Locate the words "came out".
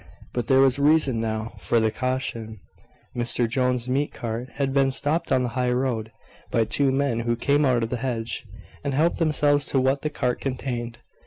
7.35-7.83